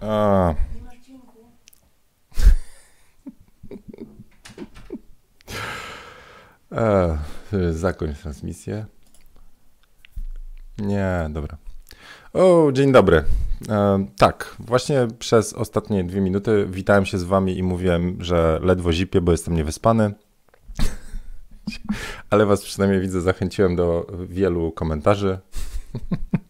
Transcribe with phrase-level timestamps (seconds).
[0.00, 0.54] A.
[6.72, 7.18] E,
[7.72, 8.86] zakończ transmisję.
[10.78, 11.56] Nie, dobra.
[12.32, 13.24] O, dzień dobry.
[13.68, 18.92] E, tak, właśnie przez ostatnie dwie minuty witałem się z wami i mówiłem, że ledwo
[18.92, 20.14] zipię, bo jestem niewyspany.
[22.30, 25.38] Ale was przynajmniej widzę, zachęciłem do wielu komentarzy.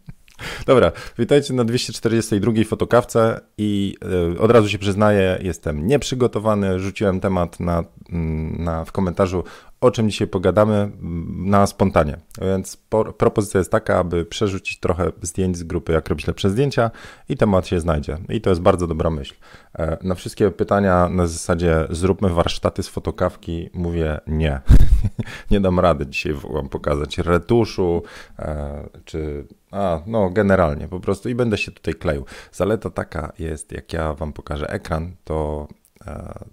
[0.67, 3.95] Dobra, witajcie na 242 fotokawce i
[4.35, 6.79] y, od razu się przyznaję, jestem nieprzygotowany.
[6.79, 9.43] Rzuciłem temat na, mm, na, w komentarzu
[9.81, 10.91] o czym dzisiaj pogadamy
[11.29, 12.17] na spontanie.
[12.41, 12.77] Więc
[13.17, 16.91] propozycja jest taka, aby przerzucić trochę zdjęć z grupy Jak robić lepsze zdjęcia
[17.29, 18.17] i temat się znajdzie.
[18.29, 19.35] I to jest bardzo dobra myśl.
[19.79, 24.61] E, na wszystkie pytania na zasadzie zróbmy warsztaty z fotokawki mówię nie.
[25.51, 28.03] nie dam rady dzisiaj wam pokazać retuszu
[28.39, 32.25] e, czy a, no generalnie po prostu i będę się tutaj kleił.
[32.51, 35.67] Zaleta taka jest, jak ja wam pokażę ekran, to
[36.05, 36.45] e,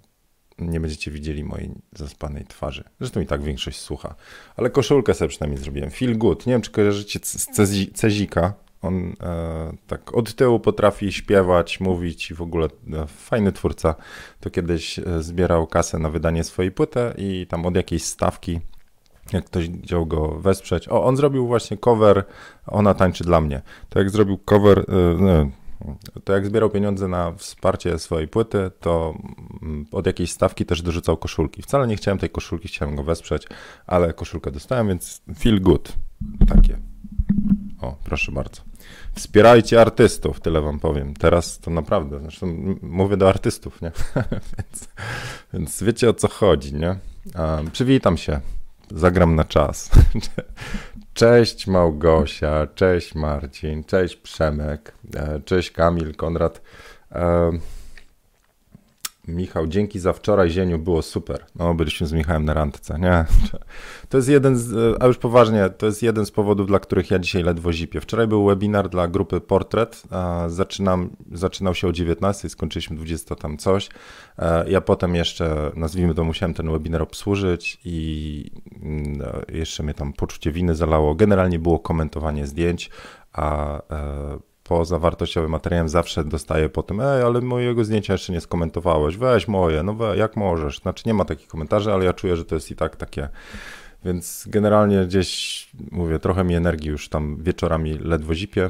[0.59, 2.83] nie będziecie widzieli mojej zaspanej twarzy.
[2.99, 4.15] Zresztą i tak większość słucha.
[4.55, 5.89] Ale koszulkę sobie przynajmniej zrobiłem.
[5.89, 6.45] Feel good.
[6.45, 7.47] Nie wiem, czy kojarzycie z
[7.93, 8.53] Cezika.
[8.81, 13.95] On e, tak od tyłu potrafi śpiewać, mówić i w ogóle e, fajny twórca.
[14.39, 18.59] To kiedyś e, zbierał kasę na wydanie swojej płyty i tam od jakiejś stawki
[19.33, 20.89] jak ktoś chciał go wesprzeć.
[20.89, 22.23] O, on zrobił właśnie cover
[22.67, 23.61] Ona tańczy dla mnie.
[23.89, 25.49] To jak zrobił cover, e,
[26.23, 29.15] to jak zbierał pieniądze na wsparcie swojej płyty, to
[29.61, 31.61] mm, od jakiejś stawki też dorzucał koszulki.
[31.61, 33.47] Wcale nie chciałem tej koszulki, chciałem go wesprzeć,
[33.87, 35.93] ale koszulkę dostałem, więc feel good.
[36.47, 36.77] Takie.
[37.81, 38.61] O, proszę bardzo.
[39.13, 41.13] Wspierajcie artystów, tyle wam powiem.
[41.13, 43.91] Teraz to naprawdę, zresztą mówię do artystów, nie?
[44.57, 44.87] więc,
[45.53, 46.95] więc wiecie o co chodzi, nie?
[47.35, 48.39] Um, przywitam się
[48.91, 49.89] zagram na czas.
[51.15, 56.61] Cześć Małgosia, cześć Marcin, cześć Przemek, e, cześć Kamil, Konrad.
[59.27, 61.45] E, Michał, dzięki za wczoraj, Zieniu, było super.
[61.55, 63.25] No, byliśmy z Michałem na randce, nie?
[64.09, 67.19] To jest jeden, z, a już poważnie, to jest jeden z powodów, dla których ja
[67.19, 68.01] dzisiaj ledwo zipię.
[68.01, 70.03] Wczoraj był webinar dla grupy Portret,
[70.47, 73.89] zaczynam, zaczynał się o 19, skończyliśmy 20 tam coś.
[74.39, 80.13] E, ja potem jeszcze, nazwijmy to, musiałem ten webinar obsłużyć i mm, jeszcze mnie tam
[80.13, 81.15] poczucie winy zalało.
[81.15, 82.89] Generalnie było komentowanie zdjęć,
[83.33, 88.41] a e, poza wartościowym materiałem zawsze dostaję po tym, ej, ale mojego zdjęcia jeszcze nie
[88.41, 90.79] skomentowałeś, weź moje, no we, jak możesz.
[90.79, 93.29] Znaczy nie ma takich komentarzy, ale ja czuję, że to jest i tak takie,
[94.05, 98.69] więc generalnie gdzieś, mówię, trochę mi energii już tam wieczorami ledwo zipie,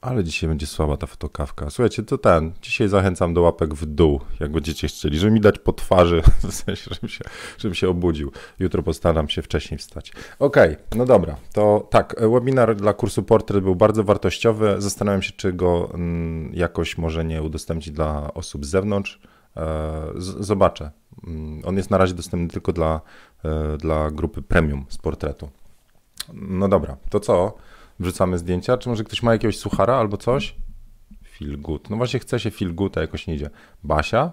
[0.00, 1.70] ale dzisiaj będzie słaba ta fotokawka.
[1.70, 2.52] Słuchajcie, to ten.
[2.62, 6.54] Dzisiaj zachęcam do łapek w dół, jak będziecie chcieli, żeby mi dać po twarzy, w
[6.54, 7.24] sensie, żebym się,
[7.58, 8.32] żebym się obudził.
[8.58, 10.12] Jutro postaram się wcześniej wstać.
[10.38, 11.36] Okej, okay, no dobra.
[11.52, 14.74] To tak, webinar dla kursu Portret był bardzo wartościowy.
[14.78, 19.20] Zastanawiam się, czy go mm, jakoś może nie udostępnić dla osób z zewnątrz.
[19.56, 20.90] E, zobaczę.
[21.26, 23.00] Mm, on jest na razie dostępny tylko dla,
[23.44, 25.48] e, dla grupy premium z portretu.
[26.32, 27.54] No dobra, to co?
[28.00, 28.78] Wrzucamy zdjęcia?
[28.78, 30.54] Czy może ktoś ma jakiegoś suchara albo coś?
[31.38, 31.90] Feel good.
[31.90, 33.50] No właśnie chce się feel good, a jakoś nie idzie.
[33.84, 34.32] Basia?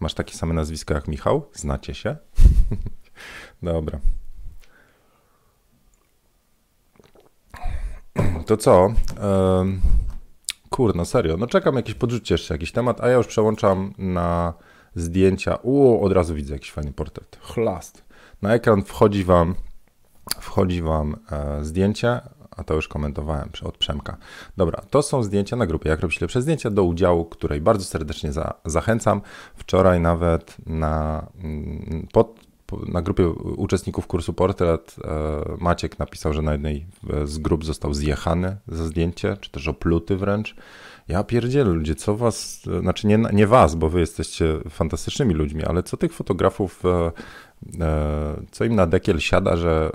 [0.00, 1.48] Masz takie same nazwisko jak Michał?
[1.52, 2.16] Znacie się?
[3.62, 4.00] Dobra.
[8.46, 8.92] To co?
[9.22, 9.80] Um,
[10.70, 11.36] kurno, serio.
[11.36, 14.54] No czekam jakieś podrzucie jeszcze jakiś temat, a ja już przełączam na
[14.94, 15.58] zdjęcia.
[15.62, 17.38] U, od razu widzę jakiś fajny portret.
[17.42, 18.04] Chlast.
[18.42, 19.54] Na ekran wchodzi wam
[20.40, 22.20] wchodzi wam e, zdjęcie,
[22.56, 24.16] a to już komentowałem od Przemka.
[24.56, 28.32] Dobra, to są zdjęcia na grupie Jak robić lepsze zdjęcia, do udziału której bardzo serdecznie
[28.32, 29.20] za, zachęcam.
[29.56, 32.40] Wczoraj nawet na, mm, pod,
[32.88, 36.86] na grupie uczestników kursu Portret e, Maciek napisał, że na jednej
[37.24, 40.56] z grup został zjechany za zdjęcie, czy też opluty wręcz.
[41.08, 45.82] Ja pierdzielę ludzie, co was, znaczy nie, nie was, bo wy jesteście fantastycznymi ludźmi, ale
[45.82, 47.12] co tych fotografów, e,
[47.80, 49.90] e, co im na dekiel siada, że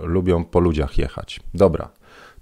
[0.00, 1.40] lubią po ludziach jechać.
[1.54, 1.88] Dobra,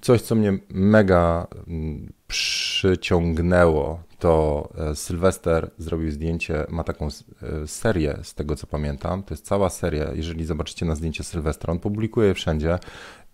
[0.07, 8.19] Coś, co mnie mega mm, przyciągnęło, to e, Sylwester zrobił zdjęcie, ma taką e, serię
[8.23, 9.23] z tego co pamiętam.
[9.23, 10.13] To jest cała seria.
[10.15, 12.79] Jeżeli zobaczycie na zdjęcie Sylwestra, on publikuje je wszędzie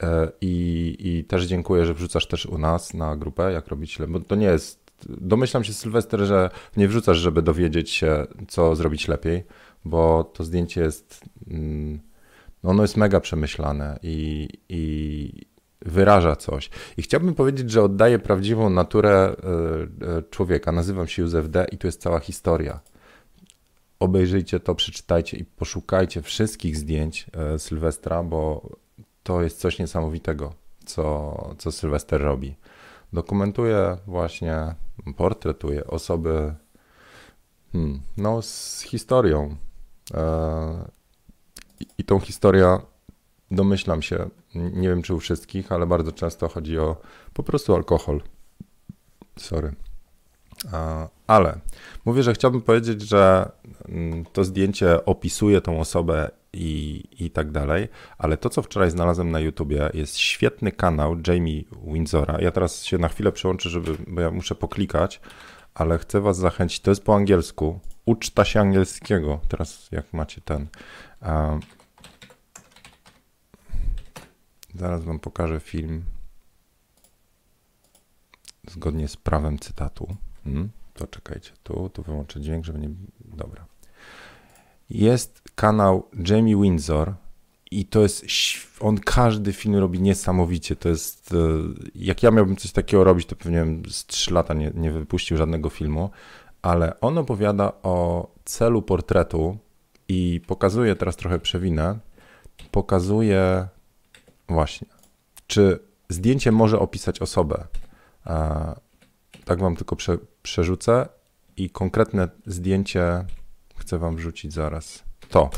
[0.02, 4.20] e, i, i też dziękuję, że wrzucasz też u nas na grupę, jak robić bo
[4.20, 4.92] to nie jest.
[5.08, 9.44] Domyślam się, Sylwester, że nie wrzucasz, żeby dowiedzieć się, co zrobić lepiej,
[9.84, 11.24] bo to zdjęcie jest.
[11.50, 12.00] Mm,
[12.62, 15.51] no ono jest mega przemyślane i, i,
[15.86, 16.70] wyraża coś.
[16.96, 20.72] I chciałbym powiedzieć, że oddaje prawdziwą naturę e, e, człowieka.
[20.72, 21.66] Nazywam się Józef D.
[21.72, 22.80] i tu jest cała historia.
[24.00, 28.68] Obejrzyjcie to, przeczytajcie i poszukajcie wszystkich zdjęć e, Sylwestra, bo
[29.22, 30.52] to jest coś niesamowitego,
[30.84, 32.56] co, co Sylwester robi.
[33.12, 34.74] dokumentuje właśnie,
[35.16, 36.54] portretuje osoby
[37.72, 39.56] hmm, no, z historią.
[41.98, 42.78] I tą historię
[43.52, 46.96] domyślam się, nie wiem czy u wszystkich, ale bardzo często chodzi o
[47.32, 48.20] po prostu alkohol.
[49.36, 49.72] Sorry.
[51.26, 51.58] Ale
[52.04, 53.50] mówię, że chciałbym powiedzieć, że
[53.88, 57.88] mm, to zdjęcie opisuje tą osobę i, i tak dalej,
[58.18, 62.38] ale to, co wczoraj znalazłem na YouTubie, jest świetny kanał Jamie Windsora.
[62.40, 65.20] Ja teraz się na chwilę przełączę, żeby, bo ja muszę poklikać,
[65.74, 66.80] ale chcę was zachęcić.
[66.80, 67.80] To jest po angielsku.
[68.06, 69.40] Uczta się angielskiego.
[69.48, 70.66] Teraz jak macie ten.
[74.74, 76.04] Zaraz wam pokażę film
[78.70, 80.16] zgodnie z prawem cytatu.
[80.44, 82.90] Hmm, to czekajcie, tu, tu wyłączę dźwięk, żeby nie...
[83.20, 83.64] Dobra.
[84.90, 87.14] Jest kanał Jamie Windsor
[87.70, 88.26] i to jest,
[88.80, 91.36] on każdy film robi niesamowicie, to jest, e,
[91.94, 95.70] jak ja miałbym coś takiego robić, to pewnie z 3 lata nie, nie wypuścił żadnego
[95.70, 96.10] filmu,
[96.62, 99.58] ale on opowiada o celu portretu
[100.08, 101.98] i pokazuje, teraz trochę przewinę,
[102.70, 103.68] pokazuje
[104.52, 104.88] właśnie,
[105.46, 105.78] czy
[106.08, 107.66] zdjęcie może opisać osobę.
[109.44, 111.08] Tak wam tylko prze, przerzucę
[111.56, 113.24] i konkretne zdjęcie
[113.76, 115.02] chcę wam wrzucić zaraz.
[115.28, 115.50] To.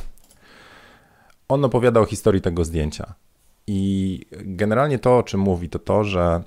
[1.49, 3.14] On opowiada o historii tego zdjęcia.
[3.67, 6.43] I generalnie to, o czym mówi, to to, że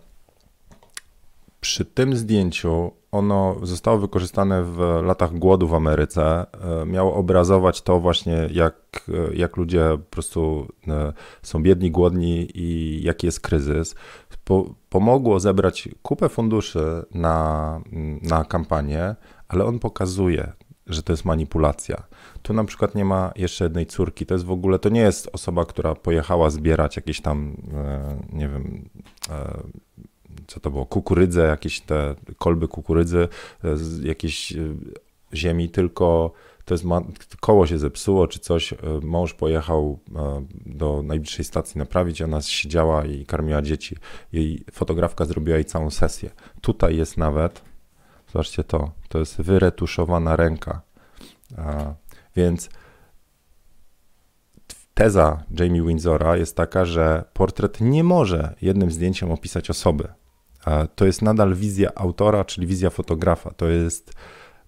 [1.61, 6.45] przy tym zdjęciu ono zostało wykorzystane w latach głodu w Ameryce.
[6.81, 12.99] E, miało obrazować to właśnie, jak, jak ludzie po prostu e, są biedni, głodni i
[13.03, 13.95] jaki jest kryzys.
[14.89, 17.81] pomogło zebrać kupę funduszy na,
[18.21, 19.15] na kampanię,
[19.47, 20.51] ale on pokazuje,
[20.87, 22.03] że to jest manipulacja.
[22.41, 24.25] Tu na przykład nie ma jeszcze jednej córki.
[24.25, 28.49] To jest w ogóle, to nie jest osoba, która pojechała zbierać jakieś tam, e, nie
[28.49, 28.89] wiem,
[30.47, 33.27] co to było, kukurydzę, jakieś te kolby kukurydzy
[33.63, 34.57] e, z jakiejś e,
[35.33, 36.31] ziemi, tylko
[36.65, 36.85] to jest
[37.39, 39.99] koło się zepsuło czy coś, e, mąż pojechał
[40.65, 43.95] do najbliższej stacji naprawić, ona siedziała i karmiła dzieci.
[44.31, 46.29] Jej fotografka zrobiła jej całą sesję.
[46.61, 47.61] Tutaj jest nawet,
[48.33, 50.81] zobaczcie to, to jest wyretuszowana ręka.
[52.35, 52.69] Więc
[54.93, 60.07] teza Jamie Windsora jest taka, że portret nie może jednym zdjęciem opisać osoby
[60.95, 63.51] to jest nadal wizja autora, czyli wizja fotografa.
[63.51, 64.13] To jest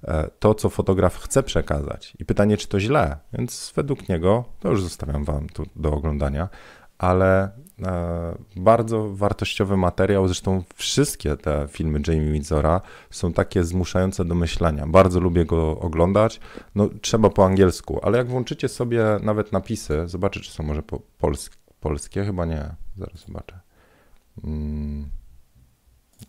[0.04, 2.14] e, to, co fotograf chce przekazać.
[2.20, 3.18] I pytanie, czy to źle.
[3.34, 6.50] Więc według niego, to już zostawiam Wam tu do oglądania,
[6.98, 7.52] ale
[7.84, 10.28] e, bardzo wartościowy materiał.
[10.28, 14.88] Zresztą wszystkie te filmy Jamie Windsora są takie zmuszające do myślenia.
[14.88, 16.40] Bardzo lubię go oglądać.
[16.76, 21.02] No, trzeba po angielsku, ale jak włączycie sobie nawet napisy, zobaczę, czy są może po
[21.18, 22.26] pols polskie.
[22.26, 22.76] Chyba nie.
[22.98, 23.60] Zaraz zobaczę.
[24.42, 25.19] Hmm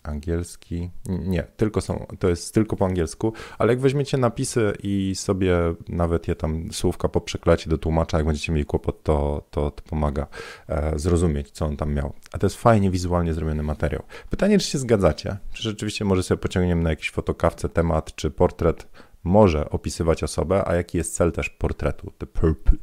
[0.03, 0.91] angielski.
[1.07, 5.57] Nie, tylko są, to jest tylko po angielsku, ale jak weźmiecie napisy i sobie
[5.89, 10.27] nawet je tam słówka poprzeklecie do tłumacza, jak będziecie mieli kłopot, to, to, to pomaga
[10.69, 12.13] e, zrozumieć, co on tam miał.
[12.33, 14.03] A to jest fajnie wizualnie zrobiony materiał.
[14.31, 15.37] Pytanie, czy się zgadzacie?
[15.53, 18.87] Czy rzeczywiście może sobie pociągniemy na jakiś fotokawce temat, czy portret
[19.25, 22.27] może opisywać osobę, a jaki jest cel też portretu, the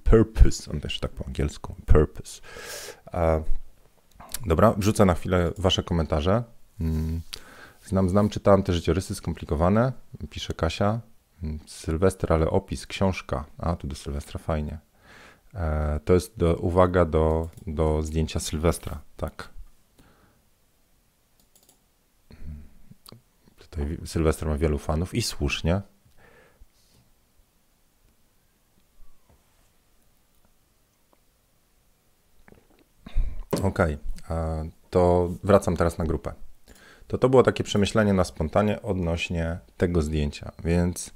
[0.03, 2.41] purpose, on też tak po angielsku, purpose.
[3.13, 3.43] E,
[4.45, 6.43] dobra, wrzucę na chwilę wasze komentarze.
[6.79, 7.21] Mm.
[7.85, 9.93] Znam, znam, czytałem te życiorysy skomplikowane,
[10.29, 10.99] pisze Kasia.
[11.43, 13.45] Mm, Sylwester, ale opis, książka.
[13.57, 14.79] A, tu do Sylwestra fajnie.
[15.53, 19.49] E, to jest do, uwaga do, do zdjęcia Sylwestra, tak.
[22.31, 22.63] Mm.
[23.57, 25.81] Tutaj Sylwester ma wielu fanów i słusznie.
[33.63, 34.71] Okej, okay.
[34.89, 36.33] to wracam teraz na grupę
[37.07, 41.11] to to było takie przemyślenie na spontanie odnośnie tego zdjęcia, więc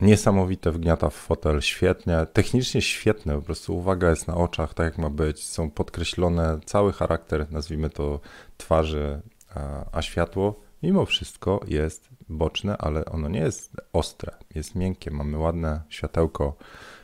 [0.00, 4.98] niesamowite wgniata w fotel, świetnie, technicznie świetne, po prostu uwaga jest na oczach, tak jak
[4.98, 8.20] ma być, są podkreślone cały charakter, nazwijmy to
[8.56, 9.20] twarzy,
[9.54, 15.38] a, a światło mimo wszystko jest boczne, ale ono nie jest ostre, jest miękkie, mamy
[15.38, 16.56] ładne światełko,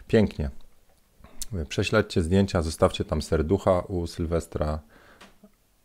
[0.07, 0.51] pięknie.
[1.69, 4.81] Prześledźcie zdjęcia, zostawcie tam serducha u Sylwestra,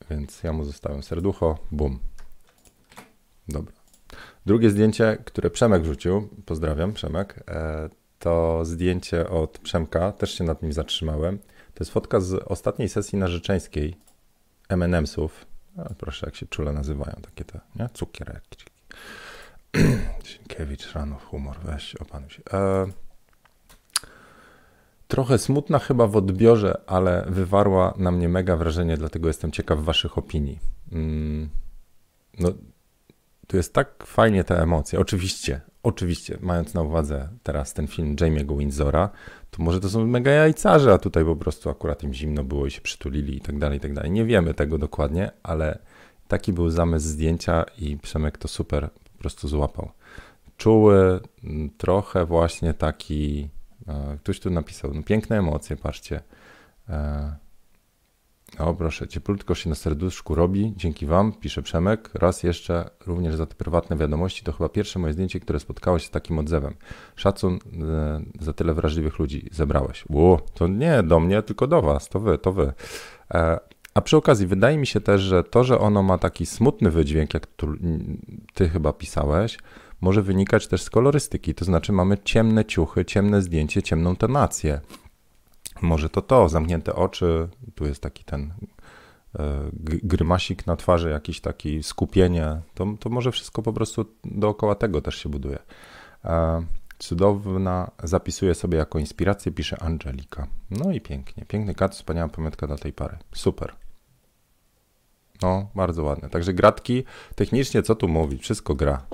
[0.09, 1.99] więc ja mu zostawiam serducho, bum.
[3.47, 3.73] Dobra.
[4.45, 10.61] Drugie zdjęcie, które Przemek wrzucił, pozdrawiam Przemek, e, to zdjęcie od Przemka, też się nad
[10.61, 11.37] nim zatrzymałem.
[11.73, 13.95] To jest fotka z ostatniej sesji narzeczeńskiej
[14.69, 15.29] M&M'sów.
[15.97, 17.89] proszę, jak się czule nazywają takie te, nie?
[17.93, 18.65] Cukierki.
[20.23, 22.43] Sienkiewicz, rano, humor, weź, opanuj się.
[22.53, 22.87] E,
[25.13, 30.17] Trochę smutna chyba w odbiorze, ale wywarła na mnie mega wrażenie, dlatego jestem ciekaw Waszych
[30.17, 30.59] opinii.
[30.91, 31.49] mm,
[32.39, 32.49] no,
[33.47, 34.99] tu jest tak fajnie te emocje.
[34.99, 39.09] Oczywiście, oczywiście, mając na uwadze teraz ten film Jamie'ego Windsora,
[39.51, 42.71] to może to są mega jajcarze, a tutaj po prostu akurat im zimno było i
[42.71, 44.11] się przytulili i tak dalej, i tak dalej.
[44.11, 45.79] Nie wiemy tego dokładnie, ale
[46.27, 49.91] taki był zamysł zdjęcia i Przemek to super po prostu złapał.
[50.57, 53.49] Czuły, mm, trochę właśnie taki,
[54.19, 56.21] ktoś tu napisał, no piękne emocje, patrzcie.
[56.89, 57.35] E,
[58.59, 62.09] o, proszę, cieplutko się na serduszku robi, dzięki Wam, pisze Przemek.
[62.13, 66.07] Raz jeszcze, również za te prywatne wiadomości, to chyba pierwsze moje zdjęcie, które spotkało się
[66.07, 66.75] z takim odzewem.
[67.15, 67.59] Szacun e,
[68.39, 70.05] za tyle wrażliwych ludzi zebrałeś.
[70.09, 72.73] Ło, to nie do mnie, tylko do Was, to Wy, to Wy.
[73.33, 73.59] E,
[73.93, 77.33] a przy okazji, wydaje mi się też, że to, że ono ma taki smutny wydźwięk,
[77.33, 77.73] jak tu,
[78.53, 79.57] Ty chyba pisałeś,
[80.03, 84.81] może wynikać też z kolorystyki, to znaczy mamy ciemne ciuchy, ciemne zdjęcie, ciemną tonację.
[85.81, 88.53] Może to to, zamknięte oczy, tu jest taki ten
[89.39, 95.01] e, grymasik na twarzy, jakiś taki skupienie, to, to może wszystko po prostu dookoła tego
[95.01, 95.59] też się buduje.
[96.25, 96.65] E,
[96.99, 100.47] cudowna, zapisuję sobie jako inspirację, pisze Angelika.
[100.71, 103.17] No i pięknie, piękny kat, wspaniała pamiątka dla tej pary.
[103.35, 103.75] Super.
[105.41, 106.29] No, bardzo ładne.
[106.29, 107.03] Także gratki,
[107.35, 109.05] technicznie co tu mówić, wszystko gra.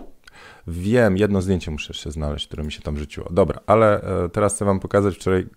[0.68, 3.28] Wiem, jedno zdjęcie muszę jeszcze znaleźć, które mi się tam rzuciło.
[3.32, 5.48] Dobra, ale e, teraz chcę wam pokazać, wczoraj e,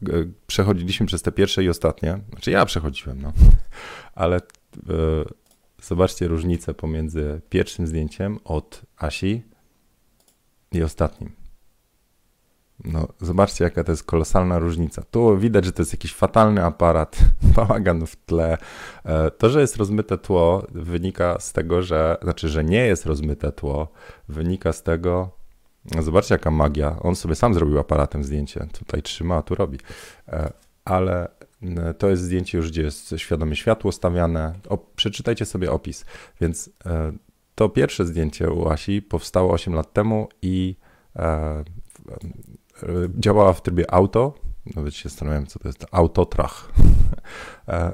[0.47, 2.19] przechodziliśmy przez te pierwsze i ostatnie.
[2.31, 3.33] Znaczy ja przechodziłem, no.
[4.15, 4.41] Ale e,
[5.83, 9.43] zobaczcie różnicę pomiędzy pierwszym zdjęciem od Asi
[10.73, 11.42] i ostatnim.
[12.85, 15.03] No, zobaczcie, jaka to jest kolosalna różnica.
[15.11, 17.19] Tu widać, że to jest jakiś fatalny aparat,
[17.57, 18.59] bałagan w tle.
[19.05, 23.53] E, to, że jest rozmyte tło, wynika z tego, że, znaczy, że nie jest rozmyte
[23.53, 23.89] tło,
[24.29, 25.31] wynika z tego,
[25.95, 26.97] no zobaczcie, jaka magia.
[27.01, 28.67] On sobie sam zrobił aparatem zdjęcie.
[28.73, 29.79] Tutaj trzyma, a tu robi.
[30.29, 30.53] E,
[30.85, 31.29] ale
[31.99, 34.55] to jest zdjęcie już, gdzie jest świadome światło stawiane.
[34.69, 36.05] O, przeczytajcie sobie opis.
[36.41, 37.13] Więc e,
[37.55, 40.77] to pierwsze zdjęcie u Asi powstało 8 lat temu i
[43.19, 44.35] działała w trybie auto.
[44.77, 46.73] Nawet się zastanawiałem, co to jest autotrach.
[47.69, 47.93] E,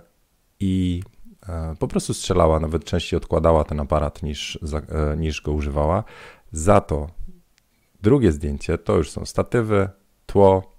[0.61, 1.03] I
[1.49, 6.05] e, po prostu strzelała, nawet częściej odkładała ten aparat niż, e, niż go używała.
[6.53, 7.09] Za to
[8.03, 9.89] drugie zdjęcie to już są statywy,
[10.27, 10.73] tło,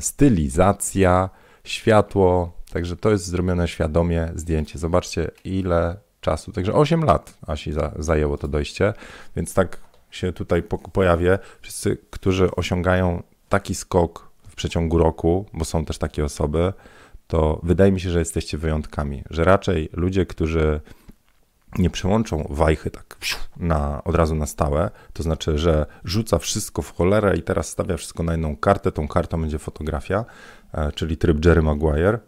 [0.00, 1.30] stylizacja,
[1.64, 2.52] światło.
[2.72, 4.78] Także to jest zrobione świadomie zdjęcie.
[4.78, 6.52] Zobaczcie, ile czasu.
[6.52, 8.92] Także 8 lat Asi zajęło to dojście,
[9.36, 9.80] więc tak
[10.10, 11.38] się tutaj pojawię.
[11.60, 16.72] Wszyscy, którzy osiągają taki skok w przeciągu roku, bo są też takie osoby,
[17.26, 20.80] to wydaje mi się, że jesteście wyjątkami, że raczej ludzie, którzy
[21.78, 23.18] nie przełączą wajchy tak
[23.56, 27.96] na, od razu na stałe, to znaczy, że rzuca wszystko w cholerę i teraz stawia
[27.96, 30.24] wszystko na jedną kartę, tą kartą będzie fotografia,
[30.72, 32.18] e, czyli tryb Jerry Maguire,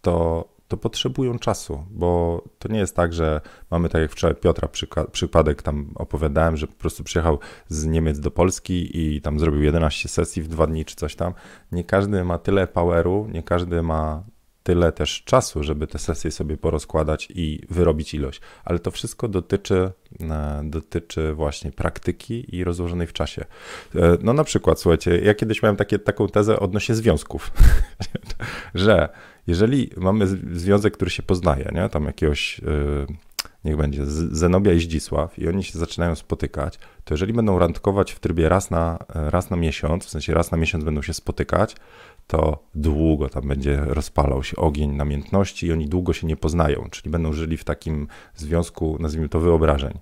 [0.00, 4.68] to to potrzebują czasu, bo to nie jest tak, że mamy tak jak wczoraj Piotra
[5.12, 7.38] przypadek, tam opowiadałem, że po prostu przyjechał
[7.68, 11.34] z Niemiec do Polski i tam zrobił 11 sesji w dwa dni czy coś tam.
[11.72, 14.24] Nie każdy ma tyle poweru, nie każdy ma
[14.62, 19.92] tyle też czasu, żeby te sesje sobie porozkładać i wyrobić ilość, ale to wszystko dotyczy,
[20.20, 23.44] e, dotyczy właśnie praktyki i rozłożonej w czasie.
[23.94, 27.50] E, no na przykład, słuchajcie, ja kiedyś miałem takie, taką tezę odnośnie związków,
[28.74, 29.08] że
[29.46, 31.88] jeżeli mamy związek, który się poznaje, nie?
[31.88, 33.06] tam jakiegoś, yy,
[33.64, 38.20] niech będzie Zenobia i Zdzisław i oni się zaczynają spotykać, to jeżeli będą randkować w
[38.20, 41.76] trybie raz na, raz na miesiąc, w sensie raz na miesiąc będą się spotykać,
[42.26, 47.10] to długo tam będzie rozpalał się ogień namiętności i oni długo się nie poznają, czyli
[47.10, 49.98] będą żyli w takim związku, nazwijmy to wyobrażeń.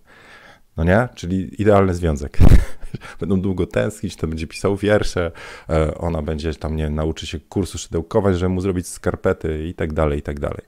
[0.77, 1.09] No nie?
[1.15, 2.39] Czyli idealny związek.
[3.21, 5.33] Będą długo tęsknić, to będzie pisał wiersze,
[5.69, 9.93] e, ona będzie tam, nie nauczy się kursu szydełkować, żeby mu zrobić skarpety i tak
[9.93, 10.63] dalej, i tak dalej.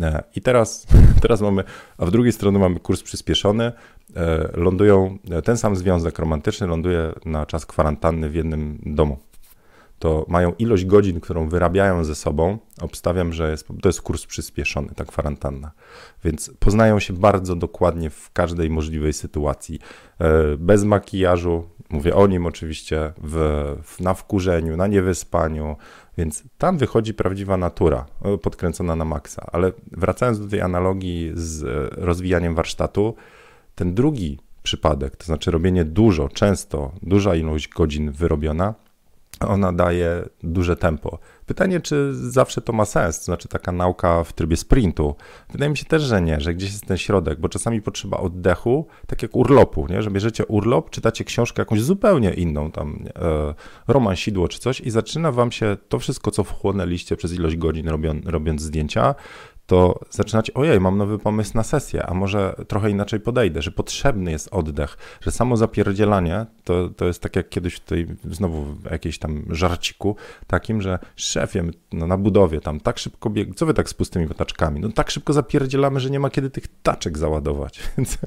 [0.00, 0.86] E, I teraz,
[1.22, 1.64] teraz mamy,
[1.98, 3.72] a w drugiej stronie mamy kurs przyspieszony,
[4.16, 9.18] e, lądują, ten sam związek romantyczny ląduje na czas kwarantanny w jednym domu
[10.04, 12.58] to mają ilość godzin, którą wyrabiają ze sobą.
[12.80, 15.70] Obstawiam, że jest, to jest kurs przyspieszony, ta kwarantanna.
[16.24, 19.78] Więc poznają się bardzo dokładnie w każdej możliwej sytuacji.
[20.18, 25.76] E, bez makijażu, mówię o nim oczywiście, w, na wkurzeniu, na niewyspaniu,
[26.18, 29.46] więc tam wychodzi prawdziwa natura, e, podkręcona na maksa.
[29.52, 33.14] Ale wracając do tej analogii z e, rozwijaniem warsztatu,
[33.74, 38.74] ten drugi przypadek, to znaczy robienie dużo, często, duża ilość godzin wyrobiona,
[39.48, 41.18] ona daje duże tempo.
[41.46, 45.14] Pytanie, czy zawsze to ma sens, to znaczy taka nauka w trybie sprintu.
[45.50, 48.86] Wydaje mi się też, że nie, że gdzieś jest ten środek, bo czasami potrzeba oddechu,
[49.06, 50.02] tak jak urlopu, nie?
[50.02, 53.54] że bierzecie urlop, czytacie książkę jakąś zupełnie inną, tam e,
[53.88, 57.88] roman Sidło czy coś i zaczyna wam się to wszystko, co wchłonęliście przez ilość godzin
[57.88, 59.14] robią, robiąc zdjęcia,
[59.66, 64.30] to zaczynacie, ojej, mam nowy pomysł na sesję, a może trochę inaczej podejdę, że potrzebny
[64.30, 69.18] jest oddech, że samo zapierdzielanie to, to jest tak jak kiedyś tutaj znowu w jakiejś
[69.18, 70.16] tam żarciku
[70.46, 74.28] takim, że szefie, no na budowie tam tak szybko bieg, co wy tak z pustymi
[74.28, 74.80] taczkami?
[74.80, 78.18] No tak szybko zapierdzielamy, że nie ma kiedy tych taczek załadować, więc,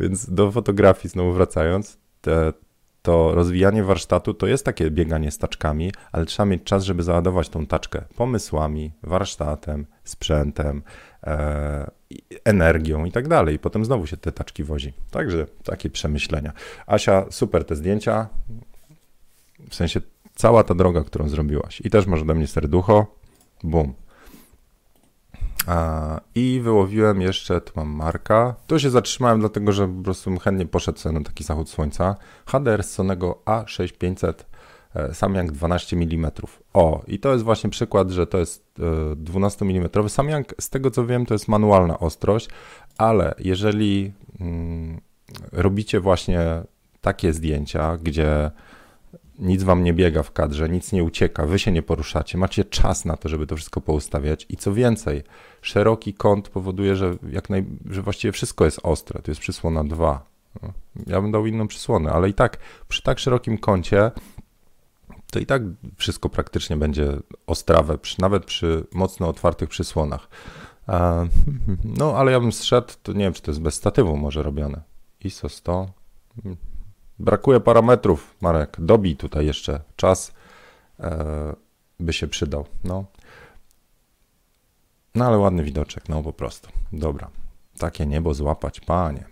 [0.00, 2.52] więc do fotografii znowu wracając, te,
[3.02, 7.66] to rozwijanie warsztatu to jest takie bieganie taczkami, ale trzeba mieć czas, żeby załadować tą
[7.66, 10.82] taczkę pomysłami, warsztatem, sprzętem,
[11.24, 11.90] e,
[12.44, 13.54] energią i tak dalej.
[13.54, 14.92] I potem znowu się te taczki wozi.
[15.10, 16.52] Także takie przemyślenia.
[16.86, 18.28] Asia, super te zdjęcia.
[19.70, 20.00] W sensie
[20.34, 21.80] cała ta droga, którą zrobiłaś.
[21.84, 23.06] I też masz ode mnie serducho.
[23.62, 23.94] Bum.
[26.34, 28.54] I wyłowiłem jeszcze, tu mam Marka.
[28.66, 32.16] Tu się zatrzymałem, dlatego że po prostu chętnie poszedł sobie na taki zachód słońca.
[32.46, 34.32] HDR Sonego A6500
[34.94, 36.30] e, Samyang 12 mm.
[36.72, 38.74] O, i to jest właśnie przykład, że to jest
[39.16, 40.08] 12 mm.
[40.08, 42.48] Samyang, z tego co wiem, to jest manualna ostrość,
[42.98, 45.00] ale jeżeli mm,
[45.52, 46.62] robicie właśnie
[47.00, 48.50] takie zdjęcia, gdzie
[49.40, 53.04] nic wam nie biega w kadrze, nic nie ucieka, wy się nie poruszacie, macie czas
[53.04, 55.22] na to, żeby to wszystko poustawiać i co więcej,
[55.62, 60.26] szeroki kąt powoduje, że, jak naj, że właściwie wszystko jest ostre, to jest przysłona 2.
[60.62, 60.72] No,
[61.06, 64.10] ja bym dał inną przysłonę, ale i tak przy tak szerokim kącie
[65.30, 65.62] to i tak
[65.96, 70.28] wszystko praktycznie będzie ostrawe, przy, nawet przy mocno otwartych przysłonach.
[71.84, 74.82] No, ale ja bym zszedł, to nie wiem, czy to jest bez statywu może robione.
[75.24, 75.92] ISO 100,
[77.20, 78.76] Brakuje parametrów, Marek.
[78.78, 80.32] Dobij tutaj jeszcze czas,
[81.00, 81.54] e,
[82.00, 82.66] by się przydał.
[82.84, 83.04] No.
[85.14, 86.68] no ale ładny widoczek, no po prostu.
[86.92, 87.30] Dobra.
[87.78, 89.24] Takie niebo złapać, panie.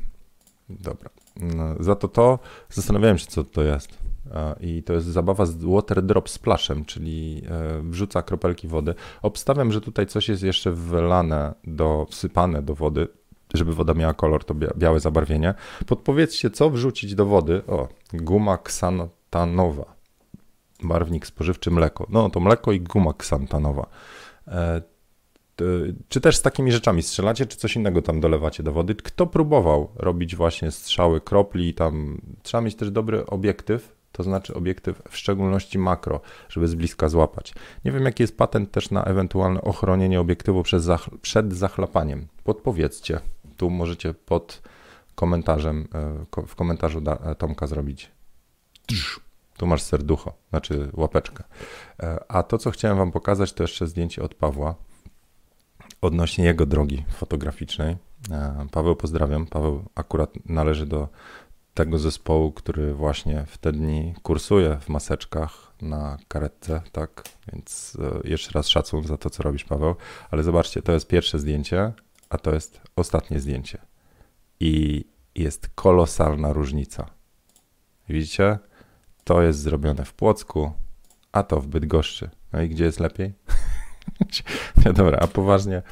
[0.68, 1.10] Dobra.
[1.36, 2.38] No, za to to
[2.70, 3.98] zastanawiałem się, co to jest.
[4.34, 8.94] E, I to jest zabawa z water drop splashem, czyli e, wrzuca kropelki wody.
[9.22, 13.08] Obstawiam, że tutaj coś jest jeszcze wylane, do, wsypane do wody
[13.54, 15.54] żeby woda miała kolor, to białe zabarwienie.
[15.86, 17.62] Podpowiedzcie, co wrzucić do wody.
[17.66, 19.94] O, guma ksantanowa.
[20.82, 22.06] Barwnik spożywczy mleko.
[22.10, 23.86] No to mleko i guma ksantanowa.
[24.48, 24.82] E,
[26.08, 28.94] czy też z takimi rzeczami strzelacie, czy coś innego tam dolewacie do wody?
[28.94, 31.74] Kto próbował robić właśnie strzały kropli?
[31.74, 37.08] Tam trzeba mieć też dobry obiektyw, to znaczy obiektyw w szczególności makro, żeby z bliska
[37.08, 37.54] złapać.
[37.84, 40.82] Nie wiem, jaki jest patent też na ewentualne ochronienie obiektywu przed,
[41.22, 42.26] przed zachlapaniem.
[42.44, 43.20] Podpowiedzcie
[43.58, 44.62] tu możecie pod
[45.14, 48.10] komentarzem, e, w komentarzu e, Tomka zrobić.
[49.56, 51.44] Tu masz serducho, znaczy łapeczkę.
[52.00, 54.74] E, a to, co chciałem Wam pokazać, to jeszcze zdjęcie od Pawła
[56.00, 57.96] odnośnie jego drogi fotograficznej.
[58.70, 59.46] Paweł pozdrawiam.
[59.46, 61.08] Paweł akurat należy do
[61.74, 67.24] tego zespołu, który właśnie w te dni kursuje w maseczkach na karetce, tak?
[67.52, 69.94] Więc jeszcze raz szacun za to, co robisz, Paweł.
[70.30, 71.92] Ale zobaczcie, to jest pierwsze zdjęcie,
[72.30, 73.78] a to jest ostatnie zdjęcie.
[74.60, 77.06] I jest kolosalna różnica.
[78.08, 78.58] Widzicie?
[79.24, 80.72] To jest zrobione w Płocku,
[81.32, 82.30] a to w Bydgoszczy.
[82.52, 83.34] No i gdzie jest lepiej?
[84.84, 85.82] no dobra, a poważnie.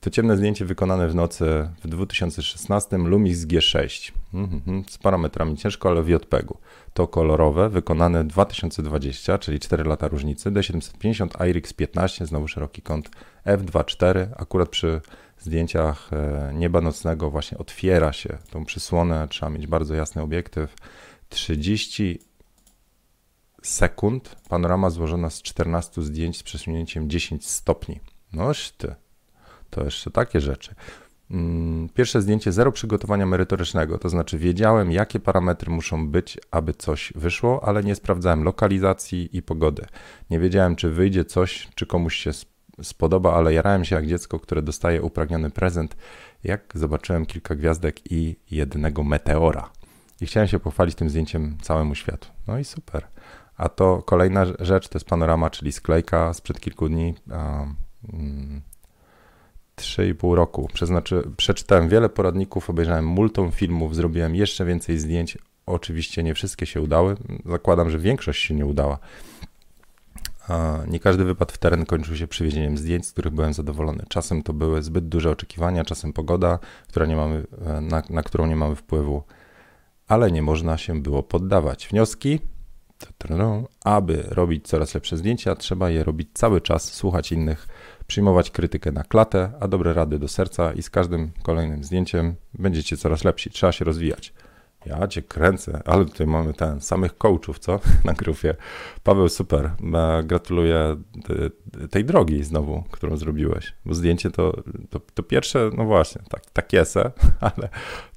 [0.00, 6.02] To ciemne zdjęcie wykonane w nocy w 2016 Lumix G6 mhm, z parametrami ciężko, ale
[6.02, 6.58] w JPEG-u.
[6.94, 13.10] To kolorowe, wykonane 2020, czyli 4 lata różnicy, D750 IRIX 15, znowu szeroki kąt
[13.46, 15.00] F2.4, akurat przy
[15.38, 20.74] zdjęciach e, nieba nocnego właśnie otwiera się tą przysłonę, trzeba mieć bardzo jasny obiektyw.
[21.28, 22.20] 30
[23.62, 28.00] sekund, panorama złożona z 14 zdjęć z przesunięciem 10 stopni.
[28.32, 28.94] Noż ty,
[29.70, 30.74] to jeszcze takie rzeczy.
[31.30, 37.12] Mm, pierwsze zdjęcie zero przygotowania merytorycznego, to znaczy wiedziałem, jakie parametry muszą być, aby coś
[37.16, 39.86] wyszło, ale nie sprawdzałem lokalizacji i pogody.
[40.30, 42.30] Nie wiedziałem, czy wyjdzie coś, czy komuś się
[42.82, 45.96] spodoba, ale jarałem się jak dziecko, które dostaje upragniony prezent,
[46.44, 49.70] jak zobaczyłem kilka gwiazdek i jednego meteora.
[50.20, 52.28] I chciałem się pochwalić tym zdjęciem całemu światu.
[52.46, 53.06] No i super.
[53.56, 57.14] A to kolejna rzecz to jest panorama, czyli sklejka sprzed kilku dni.
[57.30, 57.76] Um,
[59.80, 60.68] 3,5 roku.
[60.72, 65.38] Przeznaczy, przeczytałem wiele poradników, obejrzałem multum filmów, zrobiłem jeszcze więcej zdjęć.
[65.66, 67.16] Oczywiście nie wszystkie się udały.
[67.46, 68.98] Zakładam, że większość się nie udała.
[70.88, 74.04] Nie każdy wypad w teren kończył się przywiezieniem zdjęć, z których byłem zadowolony.
[74.08, 78.46] Czasem to były zbyt duże oczekiwania, czasem pogoda, która nie mamy, e, na, na którą
[78.46, 79.22] nie mamy wpływu,
[80.08, 81.88] ale nie można się było poddawać.
[81.88, 82.40] Wnioski?
[83.84, 87.68] Aby robić coraz lepsze zdjęcia, trzeba je robić cały czas, słuchać innych,
[88.10, 92.96] przyjmować krytykę na klatę, a dobre rady do serca i z każdym kolejnym zdjęciem będziecie
[92.96, 93.50] coraz lepsi.
[93.50, 94.32] Trzeba się rozwijać.
[94.86, 97.80] Ja cię kręcę, ale tutaj mamy ten, samych coachów, co?
[98.04, 98.56] Na grupie.
[99.02, 99.70] Paweł, super.
[100.24, 100.96] Gratuluję
[101.90, 103.74] tej drogi znowu, którą zrobiłeś.
[103.84, 107.68] Bo zdjęcie to, to, to pierwsze, no właśnie, tak, takiese, ale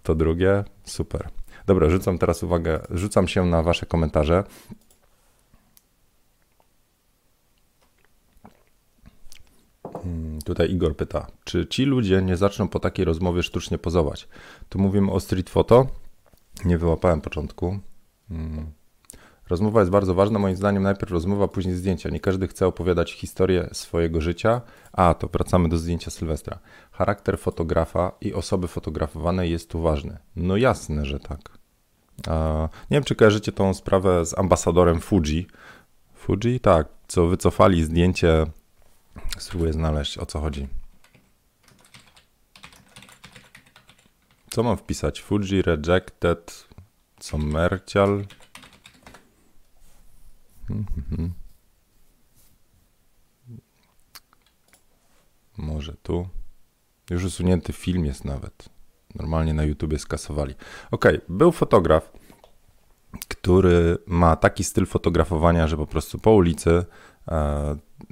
[0.04, 1.30] to drugie super.
[1.66, 4.44] Dobra, rzucam teraz uwagę, rzucam się na wasze komentarze.
[10.04, 14.28] Hmm, tutaj Igor pyta, czy ci ludzie nie zaczną po takiej rozmowie sztucznie pozować?
[14.70, 15.88] Tu mówimy o street photo.
[16.66, 17.80] Nie wyłapałem początku.
[18.30, 18.72] Hmm.
[19.50, 22.10] Rozmowa jest bardzo ważna, moim zdaniem najpierw rozmowa, później zdjęcia.
[22.10, 24.62] Nie każdy chce opowiadać historię swojego życia.
[24.92, 26.60] A, to wracamy do zdjęcia Sylwestra.
[26.92, 30.18] Charakter fotografa i osoby fotografowanej jest tu ważny.
[30.36, 31.40] No jasne, że tak.
[32.92, 35.48] nie wiem, czy kojarzycie tą sprawę z ambasadorem Fuji.
[36.14, 36.60] Fuji?
[36.60, 38.46] Tak, co wycofali zdjęcie.
[39.38, 40.68] Spróbuję znaleźć, o co chodzi.
[44.50, 45.22] Co mam wpisać?
[45.22, 46.68] Fuji rejected
[47.20, 48.26] commercial
[50.70, 51.34] Mhm.
[55.58, 56.28] Może tu.
[57.10, 58.70] Już usunięty film jest nawet.
[59.16, 60.56] Normalnie na YouTubie skasowali.
[60.92, 62.12] Ok, był fotograf,
[63.28, 66.86] który ma taki styl fotografowania, że po prostu po ulicy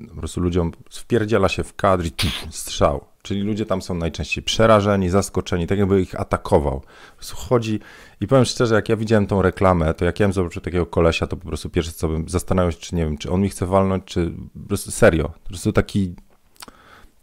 [0.09, 2.11] po prostu ludziom wpierdziela się w kadr i
[2.49, 3.05] strzał.
[3.21, 6.79] Czyli ludzie tam są najczęściej przerażeni, zaskoczeni, tak jakby ich atakował.
[6.79, 7.79] Po prostu chodzi
[8.21, 11.27] i powiem szczerze, jak ja widziałem tą reklamę, to jak ja bym zobaczył takiego kolesia,
[11.27, 13.65] to po prostu pierwsze co bym zastanawiał się, czy nie wiem, czy on mi chce
[13.65, 15.31] walnąć, czy po prostu serio.
[15.43, 16.15] Po prostu taki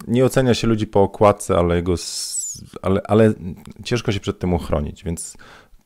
[0.09, 1.95] nie ocenia się ludzi po okładce, ale jego
[2.83, 3.35] ale, ale
[3.85, 5.37] ciężko się przed tym uchronić, więc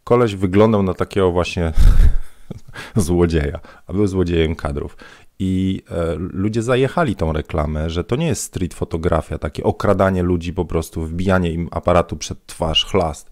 [0.05, 1.73] koleś wyglądał na takiego właśnie
[2.97, 4.97] złodzieja, a był złodziejem kadrów.
[5.39, 10.53] I e, ludzie zajechali tą reklamę, że to nie jest street fotografia, takie okradanie ludzi
[10.53, 13.31] po prostu, wbijanie im aparatu przed twarz, chlast.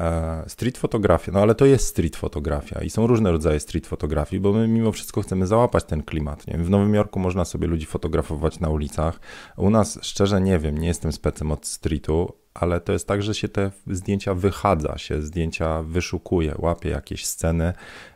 [0.00, 4.40] E, street fotografia, no ale to jest street fotografia i są różne rodzaje street fotografii,
[4.40, 6.46] bo my mimo wszystko chcemy załapać ten klimat.
[6.46, 6.58] Nie?
[6.58, 9.20] W Nowym Jorku można sobie ludzi fotografować na ulicach.
[9.56, 13.34] U nas szczerze nie wiem, nie jestem specem od streetu, ale to jest tak, że
[13.34, 17.72] się te zdjęcia wychadza, się zdjęcia wyszukuje, łapie jakieś sceny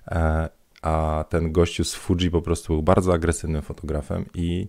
[0.06, 0.48] e,
[0.82, 4.68] a ten gościu z Fuji po prostu był bardzo agresywnym fotografem i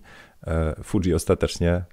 [0.82, 1.84] Fuji ostatecznie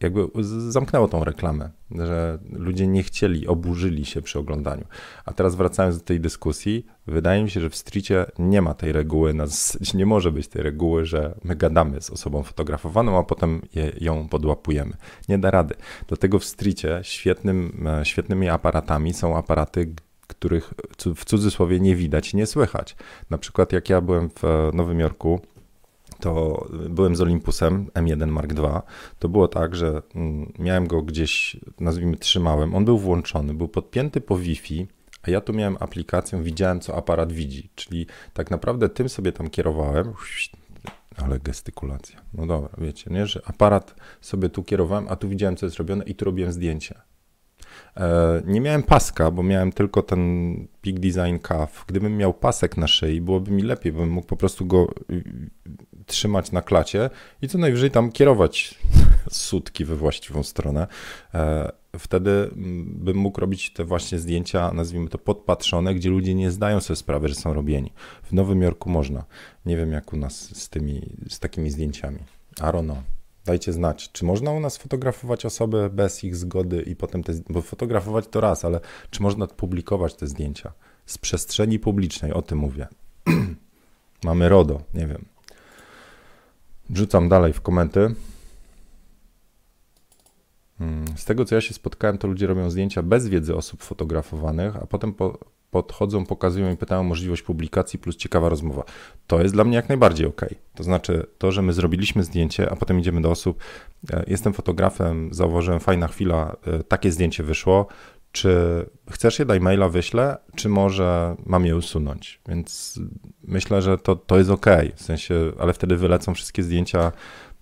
[0.00, 0.28] jakby
[0.68, 4.84] zamknęło tą reklamę, że ludzie nie chcieli, oburzyli się przy oglądaniu.
[5.24, 8.92] A teraz wracając do tej dyskusji, wydaje mi się, że w stricie nie ma tej
[8.92, 9.34] reguły,
[9.94, 14.28] nie może być tej reguły, że my gadamy z osobą fotografowaną, a potem je, ją
[14.28, 14.96] podłapujemy.
[15.28, 15.74] Nie da rady.
[16.08, 19.94] Dlatego w stricie świetnym, e, świetnymi aparatami są aparaty,
[20.26, 20.74] których
[21.16, 22.96] w cudzysłowie nie widać i nie słychać.
[23.30, 25.40] Na przykład jak ja byłem w e, Nowym Jorku,
[26.20, 28.80] to byłem z Olympusem M1 Mark II.
[29.18, 32.74] To było tak, że mm, miałem go gdzieś, nazwijmy, trzymałem.
[32.74, 34.86] On był włączony, był podpięty po Wi-Fi,
[35.22, 37.70] a ja tu miałem aplikację, widziałem, co aparat widzi.
[37.74, 40.12] Czyli tak naprawdę tym sobie tam kierowałem.
[41.16, 42.20] Ale gestykulacja.
[42.34, 46.04] No dobra, wiecie, nie, że aparat sobie tu kierowałem, a tu widziałem, co jest robione
[46.04, 47.02] i tu robiłem zdjęcia.
[47.96, 50.20] E, nie miałem paska, bo miałem tylko ten
[50.82, 51.84] Peak Design Cuff.
[51.86, 55.24] Gdybym miał pasek na szyi, byłoby mi lepiej, bym mógł po prostu go y,
[56.08, 57.10] trzymać na klacie
[57.42, 58.78] i co najwyżej tam kierować
[59.30, 60.86] sutki we właściwą stronę.
[61.34, 66.50] E, wtedy mm, bym mógł robić te właśnie zdjęcia, nazwijmy to podpatrzone, gdzie ludzie nie
[66.50, 67.92] zdają sobie sprawy, że są robieni.
[68.22, 69.24] W Nowym Jorku można.
[69.66, 72.18] Nie wiem jak u nas z tymi, z takimi zdjęciami.
[72.60, 73.02] Arono.
[73.44, 77.62] Dajcie znać, czy można u nas fotografować osoby bez ich zgody i potem te, bo
[77.62, 80.72] fotografować to raz, ale czy można publikować te zdjęcia
[81.06, 82.88] z przestrzeni publicznej, o tym mówię.
[84.24, 85.24] Mamy RODO, nie wiem.
[86.94, 88.14] Rzucam dalej w komenty.
[90.78, 94.76] Hmm, z tego co ja się spotkałem, to ludzie robią zdjęcia bez wiedzy osób fotografowanych,
[94.76, 95.38] a potem po,
[95.70, 98.84] podchodzą, pokazują i pytają o możliwość publikacji plus ciekawa rozmowa.
[99.26, 100.46] To jest dla mnie jak najbardziej ok.
[100.74, 103.62] To znaczy to, że my zrobiliśmy zdjęcie, a potem idziemy do osób.
[104.12, 107.86] E, jestem fotografem, zauważyłem, fajna chwila, e, takie zdjęcie wyszło.
[108.32, 112.40] Czy chcesz je, daj maila, wyślę, czy może mam je usunąć?
[112.48, 113.00] Więc
[113.42, 114.66] myślę, że to, to jest ok.
[114.96, 117.12] W sensie, ale wtedy wylecą wszystkie zdjęcia,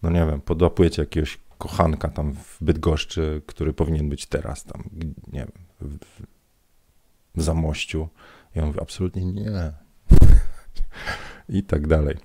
[0.02, 4.82] no nie wiem, podłapujecie jakiegoś kochanka tam w Bydgoszczy, który powinien być teraz tam,
[5.32, 5.98] nie wiem, w,
[7.34, 8.08] w Zamościu.
[8.54, 9.72] Ja mówię, absolutnie nie.
[11.48, 12.16] I tak dalej.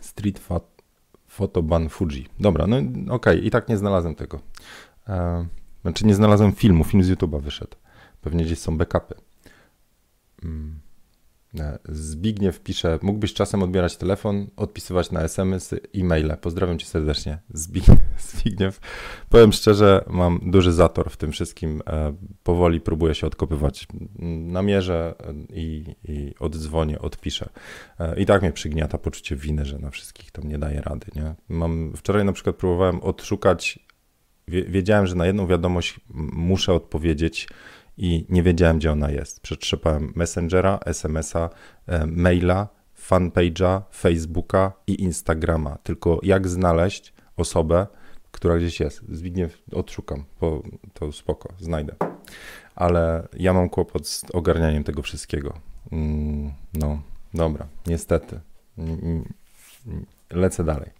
[0.00, 0.40] Street
[1.28, 2.28] Photoban Fuji.
[2.40, 3.36] Dobra, no okej, okay.
[3.36, 4.40] i tak nie znalazłem tego.
[5.08, 5.46] E,
[5.82, 7.76] znaczy nie znalazłem filmu, film z YouTube'a wyszedł.
[8.20, 9.14] Pewnie gdzieś są backupy.
[10.44, 10.80] Mm.
[11.58, 16.36] E, Zbigniew pisze, mógłbyś czasem odbierać telefon, odpisywać na SMS, e-maile.
[16.40, 17.38] Pozdrawiam cię serdecznie.
[18.18, 18.80] Zbigniew.
[19.28, 21.82] Powiem szczerze, mam duży zator w tym wszystkim.
[21.86, 23.86] E, powoli próbuję się odkopywać.
[24.38, 25.14] Namierzę
[25.52, 27.48] i, i oddzwonię, odpiszę.
[28.16, 31.06] I tak mnie przygniata poczucie winy, że na wszystkich to nie daje rady.
[31.16, 31.34] Nie?
[31.48, 33.78] Mam, wczoraj na przykład próbowałem odszukać,
[34.50, 36.00] wiedziałem, że na jedną wiadomość
[36.32, 37.48] muszę odpowiedzieć,
[38.02, 39.40] i nie wiedziałem, gdzie ona jest.
[39.40, 41.50] Przetrzepałem Messengera, SMS-a,
[41.86, 42.68] e, maila,
[43.08, 45.78] fanpage'a, Facebooka i Instagrama.
[45.82, 47.86] Tylko jak znaleźć osobę,
[48.30, 49.02] która gdzieś jest.
[49.08, 50.62] Zbigniew, odszukam, bo
[50.94, 51.94] to spoko, znajdę.
[52.74, 55.54] Ale ja mam kłopot z ogarnianiem tego wszystkiego.
[55.92, 57.02] Mm, no,
[57.34, 58.40] dobra, niestety.
[58.78, 59.24] Mm,
[59.86, 60.90] mm, lecę dalej.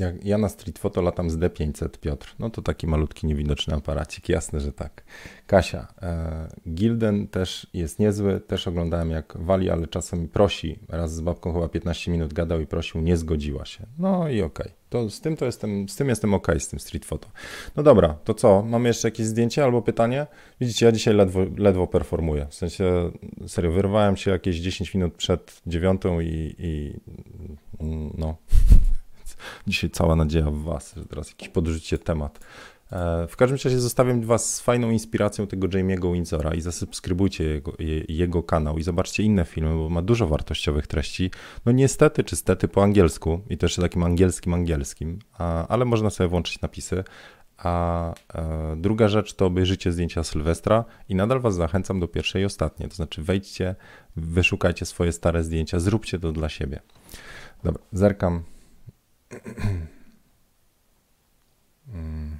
[0.00, 2.34] Jak ja na street photo latam z D500, Piotr.
[2.38, 5.04] No to taki malutki, niewidoczny aparacik, jasne, że tak.
[5.46, 10.78] Kasia, e, Gilden też jest niezły, też oglądałem jak wali, ale czasem prosi.
[10.88, 13.86] Raz z babką chyba 15 minut gadał i prosił, nie zgodziła się.
[13.98, 14.66] No i okej.
[14.66, 14.76] Okay.
[14.88, 17.28] To z tym to jestem, z tym jestem ok, z tym street photo.
[17.76, 18.62] No dobra, to co?
[18.62, 20.26] Mamy jeszcze jakieś zdjęcie albo pytanie?
[20.60, 22.46] Widzicie, ja dzisiaj ledwo, ledwo performuję.
[22.50, 23.10] W sensie,
[23.46, 27.00] serio, wyrwałem się jakieś 10 minut przed dziewiątą i, i
[28.18, 28.36] no,
[29.66, 32.38] dzisiaj cała nadzieja w Was, że teraz jakiś podrzucicie temat.
[32.92, 37.72] E, w każdym razie zostawiam Was z fajną inspiracją tego Jamie'ego Windsora i zasubskrybujcie jego,
[38.08, 41.30] jego kanał i zobaczcie inne filmy, bo ma dużo wartościowych treści.
[41.66, 45.18] No niestety czy stety po angielsku i też takim angielskim angielskim,
[45.68, 47.04] ale można sobie włączyć napisy.
[47.58, 52.44] A e, druga rzecz to obejrzycie zdjęcia Sylwestra i nadal Was zachęcam do pierwszej i
[52.44, 52.88] ostatniej.
[52.88, 53.74] To znaczy wejdźcie,
[54.16, 56.80] wyszukajcie swoje stare zdjęcia, zróbcie to dla siebie.
[57.64, 58.42] Dobra, zerkam
[61.92, 62.36] Hmm.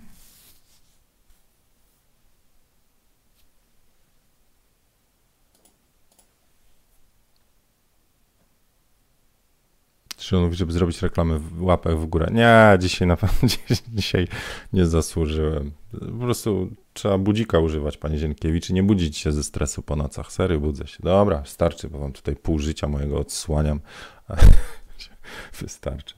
[10.27, 12.29] Czy żeby zrobić reklamę w łapach w górę?
[12.33, 13.49] Nie, dzisiaj na pewno
[13.95, 14.29] dzisiaj
[14.73, 15.73] nie zasłużyłem.
[15.93, 20.33] Po prostu trzeba budzika używać, panie Zienkiewicz, nie budzić się ze stresu po nocach.
[20.33, 20.99] Sery, budzę się.
[21.03, 23.81] Dobra, wystarczy, bo wam tutaj pół życia mojego odsłaniam.
[25.61, 26.15] Wystarczy.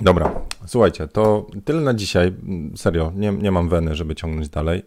[0.00, 2.34] Dobra, słuchajcie, to tyle na dzisiaj.
[2.76, 4.82] Serio, nie, nie mam weny, żeby ciągnąć dalej.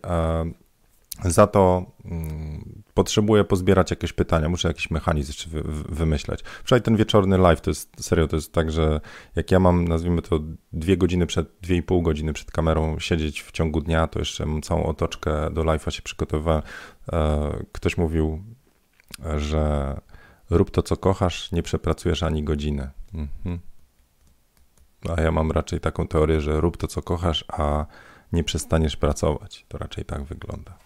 [1.23, 6.43] Za to mm, potrzebuję pozbierać jakieś pytania, muszę jakiś mechanizm jeszcze wy, wymyśleć.
[6.43, 9.01] Wczoraj ten wieczorny live, to jest serio, to jest tak, że
[9.35, 10.39] jak ja mam, nazwijmy to,
[10.73, 14.45] dwie godziny przed, dwie i pół godziny przed kamerą siedzieć w ciągu dnia, to jeszcze
[14.45, 16.61] mam całą otoczkę do live'a się przygotowywałem.
[17.13, 18.43] E, ktoś mówił,
[19.37, 19.95] że
[20.49, 22.89] rób to, co kochasz, nie przepracujesz ani godziny.
[23.13, 23.59] Mhm.
[25.09, 27.85] A ja mam raczej taką teorię, że rób to, co kochasz, a
[28.33, 29.65] nie przestaniesz pracować.
[29.67, 30.77] To raczej tak wygląda.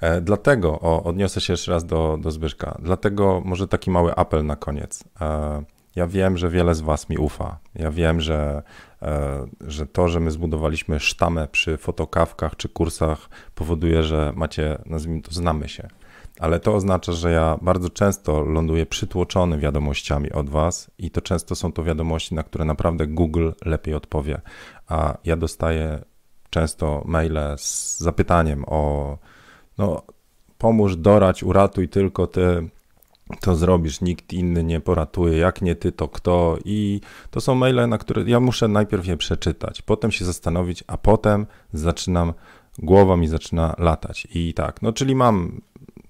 [0.00, 4.46] E, dlatego, o, odniosę się jeszcze raz do, do Zbyszka, dlatego może taki mały apel
[4.46, 5.04] na koniec.
[5.20, 5.64] E,
[5.96, 7.58] ja wiem, że wiele z Was mi ufa.
[7.74, 8.62] Ja wiem, że,
[9.02, 15.22] e, że to, że my zbudowaliśmy sztamę przy fotokawkach czy kursach, powoduje, że macie, nazwijmy
[15.22, 15.88] to, znamy się
[16.40, 21.54] ale to oznacza, że ja bardzo często ląduję przytłoczony wiadomościami od Was i to często
[21.54, 24.40] są to wiadomości, na które naprawdę Google lepiej odpowie.
[24.88, 26.04] A ja dostaję
[26.50, 29.18] często maile z zapytaniem o
[29.78, 30.02] no,
[30.58, 32.68] pomóż, dorać, uratuj tylko Ty,
[33.40, 36.58] to zrobisz, nikt inny nie poratuje, jak nie ty, to kto.
[36.64, 40.98] I to są maile, na które ja muszę najpierw je przeczytać, potem się zastanowić, a
[40.98, 42.32] potem zaczynam,
[42.78, 44.28] głowa mi zaczyna latać.
[44.34, 45.60] I tak, no czyli mam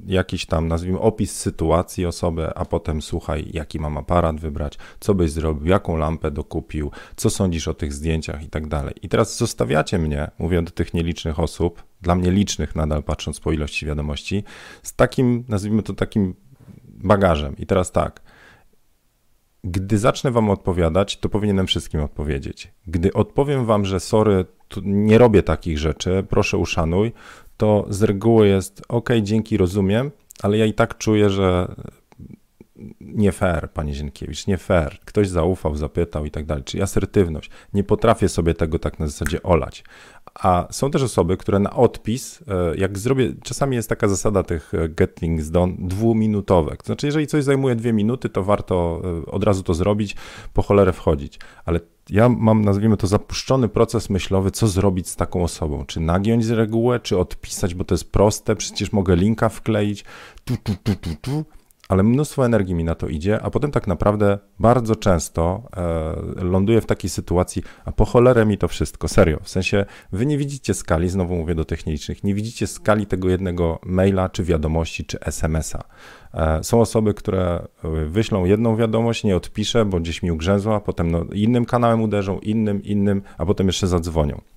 [0.07, 5.31] jakiś tam, nazwijmy, opis sytuacji osoby, a potem słuchaj, jaki mam aparat wybrać, co byś
[5.31, 8.95] zrobił, jaką lampę dokupił, co sądzisz o tych zdjęciach i tak dalej.
[9.03, 13.53] I teraz zostawiacie mnie, mówię do tych nielicznych osób, dla mnie licznych nadal patrząc po
[13.53, 14.45] ilości wiadomości,
[14.83, 16.35] z takim, nazwijmy to takim
[16.85, 17.57] bagażem.
[17.57, 18.21] I teraz tak,
[19.64, 22.73] gdy zacznę wam odpowiadać, to powinienem wszystkim odpowiedzieć.
[22.87, 24.45] Gdy odpowiem wam, że sorry,
[24.83, 27.12] nie robię takich rzeczy, proszę uszanuj,
[27.57, 30.11] to z reguły jest ok, dzięki, rozumiem,
[30.43, 31.75] ale ja i tak czuję, że
[33.01, 34.99] nie fair, panie Zienkiewicz, nie fair.
[35.05, 36.64] Ktoś zaufał, zapytał i tak dalej.
[36.64, 37.51] Czyli asertywność.
[37.75, 39.85] Nie potrafię sobie tego tak na zasadzie olać.
[40.35, 44.75] A są też osoby, które na odpis, e, jak zrobię, czasami jest taka zasada tych
[44.75, 46.77] e, get things done, dwuminutowe.
[46.77, 50.17] To znaczy, jeżeli coś zajmuje dwie minuty, to warto e, od razu to zrobić,
[50.53, 51.38] po cholerę wchodzić.
[51.64, 55.85] Ale ja mam, nazwijmy to, zapuszczony proces myślowy, co zrobić z taką osobą.
[55.87, 60.05] Czy nagiąć z regułę, czy odpisać, bo to jest proste, przecież mogę linka wkleić,
[60.45, 61.45] tu, tu, tu, tu, tu
[61.88, 66.81] ale mnóstwo energii mi na to idzie, a potem tak naprawdę bardzo często e, ląduję
[66.81, 69.38] w takiej sytuacji, a po cholerę mi to wszystko, serio.
[69.42, 73.79] W sensie wy nie widzicie skali, znowu mówię do technicznych, nie widzicie skali tego jednego
[73.83, 75.85] maila, czy wiadomości, czy SMS-a.
[76.35, 81.11] E, są osoby, które e, wyślą jedną wiadomość, nie odpiszę, bo gdzieś mi ugrzęzła, potem
[81.11, 84.54] no, innym kanałem uderzą, innym, innym, a potem jeszcze zadzwonią.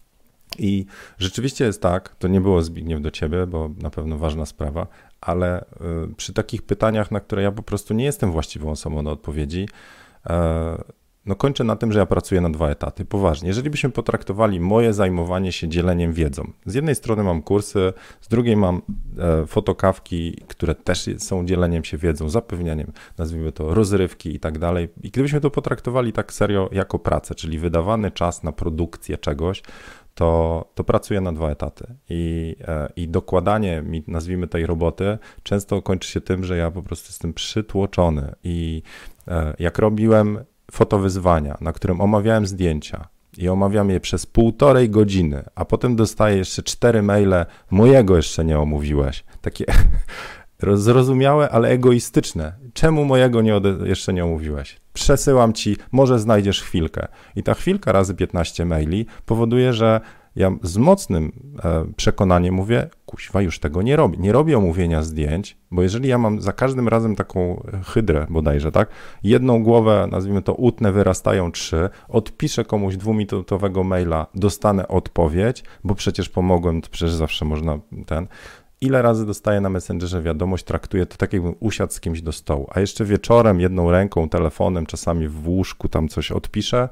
[0.59, 0.85] I
[1.17, 4.87] rzeczywiście jest tak, to nie było Zbigniew do ciebie, bo na pewno ważna sprawa,
[5.21, 5.65] ale y,
[6.17, 9.69] przy takich pytaniach, na które ja po prostu nie jestem właściwą osobą do odpowiedzi,
[10.29, 13.05] e, no kończę na tym, że ja pracuję na dwa etaty.
[13.05, 13.47] Poważnie.
[13.47, 18.57] Jeżeli byśmy potraktowali moje zajmowanie się dzieleniem wiedzą, z jednej strony mam kursy, z drugiej
[18.57, 18.81] mam
[19.17, 24.89] e, fotokawki, które też są dzieleniem się wiedzą, zapewnianiem, nazwijmy to rozrywki i tak dalej.
[25.03, 29.63] I gdybyśmy to potraktowali tak serio jako pracę, czyli wydawany czas na produkcję czegoś,
[30.17, 31.85] to, to pracuję na dwa etaty.
[32.09, 36.83] I, e, I dokładanie mi, nazwijmy tej roboty, często kończy się tym, że ja po
[36.83, 38.35] prostu jestem przytłoczony.
[38.43, 38.81] I
[39.27, 40.39] e, jak robiłem
[40.71, 46.63] fotowyzwania, na którym omawiałem zdjęcia, i omawiam je przez półtorej godziny, a potem dostaję jeszcze
[46.63, 49.23] cztery maile, mojego jeszcze nie omówiłeś.
[49.41, 49.65] Takie
[50.63, 52.53] zrozumiałe, ale egoistyczne.
[52.73, 54.81] Czemu mojego nie jeszcze nie omówiłeś?
[54.93, 57.07] Przesyłam ci, może znajdziesz chwilkę.
[57.35, 60.01] I ta chwilka razy 15 maili powoduje, że
[60.37, 61.31] ja z mocnym
[61.63, 64.17] e, przekonaniem mówię, kuźwa, już tego nie robię.
[64.17, 68.89] Nie robię omówienia zdjęć, bo jeżeli ja mam za każdym razem taką hydrę bodajże, tak,
[69.23, 76.29] jedną głowę, nazwijmy to utnę, wyrastają trzy, odpiszę komuś dwuminutowego maila, dostanę odpowiedź, bo przecież
[76.29, 78.27] pomogłem, to przecież zawsze można ten,
[78.81, 82.67] ile razy dostaję na Messengerze wiadomość, traktuję to tak, jakbym usiadł z kimś do stołu,
[82.69, 86.89] a jeszcze wieczorem jedną ręką, telefonem, czasami w łóżku tam coś odpiszę.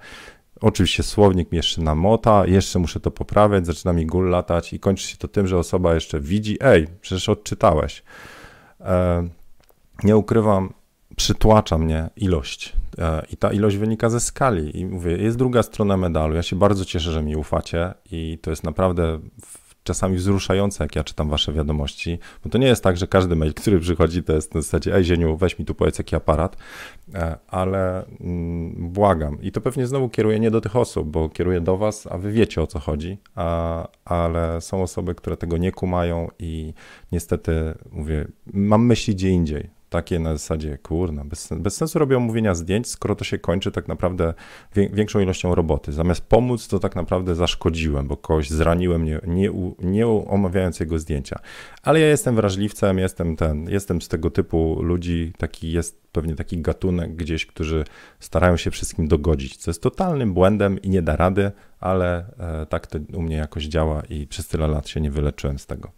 [0.61, 5.07] Oczywiście słownik mi jeszcze namota, jeszcze muszę to poprawiać, zaczyna mi gul latać i kończy
[5.07, 8.03] się to tym, że osoba jeszcze widzi, ej, przecież odczytałeś.
[8.81, 9.27] E,
[10.03, 10.73] nie ukrywam,
[11.15, 12.73] przytłacza mnie ilość.
[12.97, 14.79] E, I ta ilość wynika ze skali.
[14.79, 16.35] I mówię, jest druga strona medalu.
[16.35, 19.19] Ja się bardzo cieszę, że mi ufacie, i to jest naprawdę
[19.85, 23.53] czasami wzruszające, jak ja czytam wasze wiadomości, bo to nie jest tak, że każdy mail,
[23.53, 26.57] który przychodzi, to jest w zasadzie, ej Zieniu, weź mi tu powiedz jaki aparat,
[27.13, 29.41] e, ale mm, błagam.
[29.41, 32.31] I to pewnie znowu kieruję nie do tych osób, bo kieruję do was, a wy
[32.31, 36.73] wiecie o co chodzi, a, ale są osoby, które tego nie kumają i
[37.11, 42.55] niestety, mówię, mam myśli gdzie indziej takie na zasadzie, kurna, bez, bez sensu robią omówienia
[42.55, 44.33] zdjęć, skoro to się kończy tak naprawdę
[44.75, 45.93] większą ilością roboty.
[45.93, 51.39] Zamiast pomóc, to tak naprawdę zaszkodziłem, bo kogoś zraniłem, nie, nie, nie omawiając jego zdjęcia.
[51.83, 56.61] Ale ja jestem wrażliwcem, jestem ten, jestem z tego typu ludzi, taki jest pewnie taki
[56.61, 57.83] gatunek gdzieś, którzy
[58.19, 62.87] starają się wszystkim dogodzić, co jest totalnym błędem i nie da rady, ale e, tak
[62.87, 65.91] to u mnie jakoś działa i przez tyle lat się nie wyleczyłem z tego.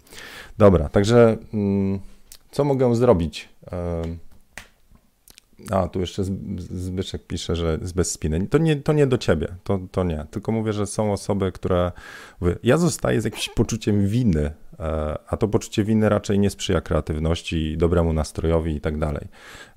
[0.58, 1.38] Dobra, także...
[1.54, 2.00] Mm,
[2.58, 3.50] co mogę zrobić?
[5.72, 6.24] A, tu jeszcze
[6.58, 8.48] Zbyszek pisze, że jest bez spiny.
[8.48, 10.26] To nie, to nie do ciebie, to, to nie.
[10.32, 11.92] Tylko mówię, że są osoby, które.
[12.64, 17.78] Ja zostaję z jakimś poczuciem winy, e, a to poczucie winy raczej nie sprzyja kreatywności,
[17.78, 19.28] dobremu nastrojowi i tak dalej.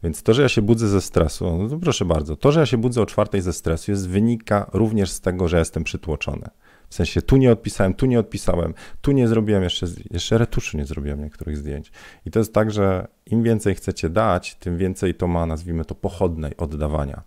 [0.03, 2.79] Więc to, że ja się budzę ze stresu, no proszę bardzo, to, że ja się
[2.79, 6.51] budzę o czwartej ze stresu, jest wynika również z tego, że jestem przytłoczony.
[6.91, 10.87] W sensie tu nie odpisałem, tu nie odpisałem, tu nie zrobiłem jeszcze, jeszcze retuszu nie
[10.87, 11.93] zrobiłem niektórych zdjęć.
[12.27, 15.95] I to jest tak, że im więcej chcecie dać, tym więcej to ma, nazwijmy to,
[15.95, 17.23] pochodnej oddawania.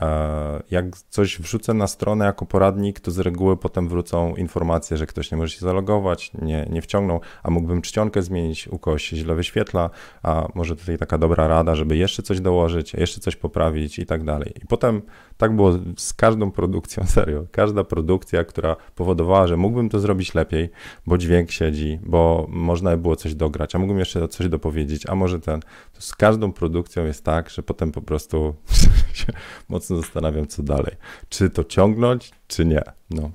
[0.00, 5.06] E, jak coś wrzucę na stronę jako poradnik, to z reguły potem wrócą informacje, że
[5.06, 9.16] ktoś nie może się zalogować, nie, nie wciągnął, a mógłbym czcionkę zmienić, u kogoś się
[9.16, 9.90] źle wyświetla,
[10.22, 14.24] a może tutaj taka dobra rada, żeby jeszcze coś dołożyć, jeszcze coś poprawić i tak
[14.24, 14.52] dalej.
[14.62, 15.02] I potem
[15.36, 17.46] tak było z każdą produkcją, serio.
[17.50, 20.70] Każda produkcja, która powodowała, że mógłbym to zrobić lepiej,
[21.06, 25.40] bo dźwięk siedzi, bo można było coś dograć, a mógłbym jeszcze coś dopowiedzieć, a może
[25.40, 25.60] ten.
[25.92, 28.54] To z każdą produkcją jest tak, że potem po prostu
[29.16, 29.26] się
[29.68, 30.96] mocno zastanawiam, co dalej.
[31.28, 32.82] Czy to ciągnąć, czy nie.
[33.10, 33.30] No.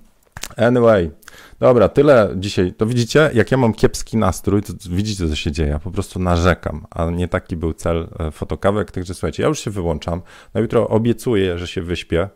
[0.58, 1.12] Anyway,
[1.60, 2.74] dobra, tyle dzisiaj.
[2.74, 5.70] To widzicie, jak ja mam kiepski nastrój, to widzicie, co się dzieje.
[5.70, 8.92] Ja po prostu narzekam, a nie taki był cel e, fotokawek.
[8.92, 10.22] Także słuchajcie, ja już się wyłączam.
[10.54, 12.30] Na jutro obiecuję, że się wyśpię.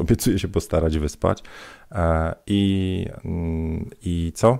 [0.00, 1.42] Obiecuję się postarać wyspać.
[1.92, 4.58] E, I, mm, i co?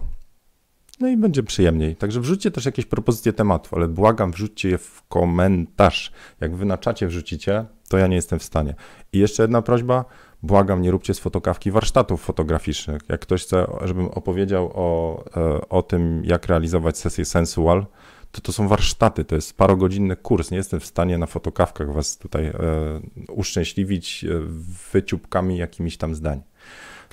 [1.00, 1.96] No i będzie przyjemniej.
[1.96, 6.12] Także wrzućcie też jakieś propozycje tematów, ale błagam, wrzućcie je w komentarz.
[6.40, 8.74] Jak wy na czacie wrzucicie, to ja nie jestem w stanie.
[9.12, 10.04] I jeszcze jedna prośba,
[10.42, 13.02] błagam, nie róbcie z fotokawki warsztatów fotograficznych.
[13.08, 17.86] Jak ktoś chce, żebym opowiedział o, e, o tym, jak realizować sesję sensual,
[18.32, 20.50] to to są warsztaty, to jest parogodzinny kurs.
[20.50, 22.54] Nie jestem w stanie na fotokawkach was tutaj e,
[23.28, 24.28] uszczęśliwić e,
[24.92, 26.42] wyciupkami jakimiś tam zdań.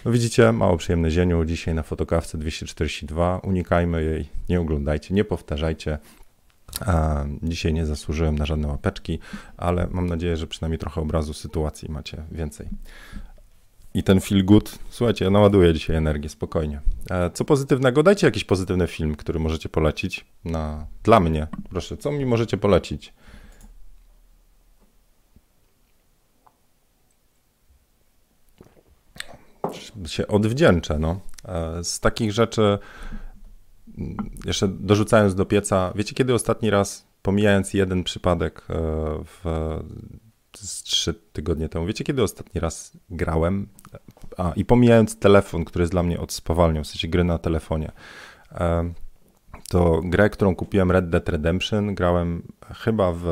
[0.06, 3.38] No widzicie, mało przyjemne zieniu dzisiaj na fotokawce 242.
[3.38, 5.98] Unikajmy jej, nie oglądajcie, nie powtarzajcie.
[7.44, 9.20] Dzisiaj nie zasłużyłem na żadne łapeczki,
[9.58, 12.68] ale mam nadzieję, że przynajmniej trochę obrazu sytuacji macie więcej.
[13.94, 16.82] I ten feel good, słuchajcie, naładuję dzisiaj energię, spokojnie.
[17.10, 18.04] E, co pozytywnego?
[18.04, 21.48] Dajcie jakiś pozytywny film, który możecie polecić na, dla mnie.
[21.70, 23.14] Proszę, co mi możecie polecić?
[30.06, 31.00] Się odwdzięczę.
[31.00, 31.20] No.
[31.46, 32.80] E, z takich rzeczy,
[33.98, 38.74] mm, jeszcze dorzucając do pieca, wiecie kiedy ostatni raz, pomijając jeden przypadek e,
[39.26, 39.44] w,
[40.56, 43.68] z trzy tygodnie temu, wiecie kiedy ostatni raz grałem?
[44.38, 47.92] A, i pomijając telefon, który jest dla mnie odspawalnią, w sensie gry na telefonie,
[48.52, 48.94] e,
[49.70, 53.24] to grę, którą kupiłem Red Dead Redemption, grałem chyba w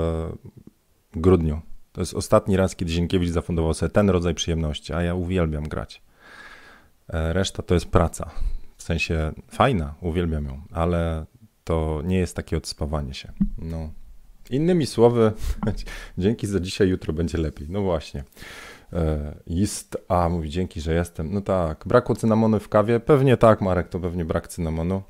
[1.13, 1.61] grudniu.
[1.91, 6.01] To jest ostatni raz, kiedy Zienkiewicz zafundował sobie ten rodzaj przyjemności, a ja uwielbiam grać.
[7.11, 8.31] E, reszta to jest praca.
[8.77, 11.25] W sensie fajna, uwielbiam ją, ale
[11.63, 13.31] to nie jest takie odspawanie się.
[13.57, 13.89] No.
[14.49, 15.31] Innymi słowy,
[16.17, 17.67] dzięki za dzisiaj, jutro będzie lepiej.
[17.69, 18.23] No właśnie.
[18.93, 21.33] E, jest, a mówi dzięki, że jestem.
[21.33, 22.99] No tak, brakło cynamonu w kawie?
[22.99, 25.01] Pewnie tak, Marek, to pewnie brak cynamonu.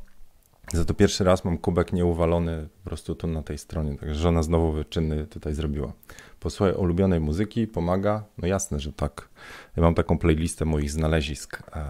[0.73, 4.43] Za to pierwszy raz mam kubek nieuwalony po prostu tu na tej stronie, także żona
[4.43, 5.93] znowu wyczynny tutaj zrobiła.
[6.41, 8.23] Posłuchaj ulubionej muzyki, pomaga?
[8.37, 9.29] No jasne, że tak.
[9.77, 11.85] Ja mam taką playlistę moich znalezisk, e,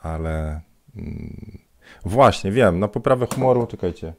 [0.00, 0.60] ale
[0.96, 1.58] mm,
[2.04, 4.14] właśnie, wiem, na poprawę humoru, czekajcie.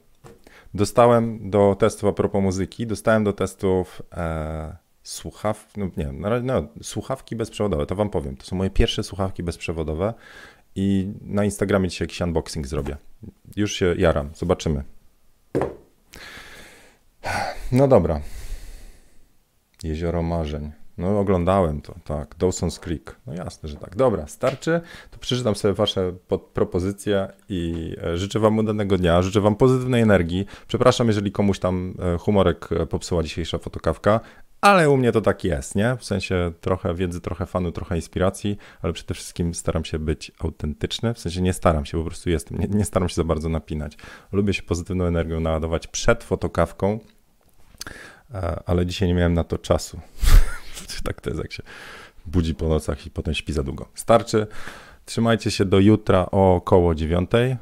[0.74, 6.68] Dostałem do testów a propos muzyki, dostałem do testów e, słuchaw, no nie no, no,
[6.82, 8.36] słuchawki bezprzewodowe, to wam powiem.
[8.36, 10.14] To są moje pierwsze słuchawki bezprzewodowe
[10.74, 12.96] i na Instagramie dzisiaj jakiś unboxing zrobię.
[13.56, 14.84] Już się jaram, zobaczymy.
[17.72, 18.20] No dobra.
[19.84, 20.72] Jezioro Marzeń.
[20.98, 22.34] No oglądałem to, tak.
[22.38, 23.16] Dawson's Creek.
[23.26, 23.96] No jasne, że tak.
[23.96, 24.80] Dobra, starczy.
[25.10, 26.12] To przeczytam sobie wasze
[26.54, 30.46] propozycje i e, życzę wam udanego dnia, życzę wam pozytywnej energii.
[30.68, 34.20] Przepraszam, jeżeli komuś tam e, humorek e, popsuła dzisiejsza fotokawka,
[34.60, 35.96] ale u mnie to tak jest, nie?
[35.98, 41.14] W sensie trochę wiedzy, trochę fanu, trochę inspiracji, ale przede wszystkim staram się być autentyczny,
[41.14, 43.96] w sensie nie staram się, po prostu jestem, nie, nie staram się za bardzo napinać.
[44.32, 46.98] Lubię się pozytywną energią naładować przed fotokawką,
[48.66, 50.00] ale dzisiaj nie miałem na to czasu.
[51.04, 51.62] tak to jest, jak się
[52.26, 53.88] budzi po nocach i potem śpi za długo.
[53.94, 54.46] Starczy.
[55.04, 57.56] Trzymajcie się do jutra o około dziewiątej.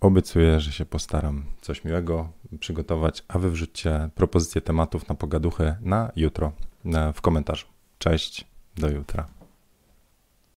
[0.00, 2.28] Obiecuję, że się postaram coś miłego
[2.60, 6.52] przygotować, a wy wrzućcie propozycje tematów na pogaduchę na jutro
[7.14, 7.66] w komentarzu.
[7.98, 8.44] Cześć,
[8.76, 9.39] do jutra.